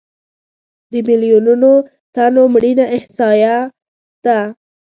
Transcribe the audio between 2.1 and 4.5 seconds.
تنو مړینه احصایه ده.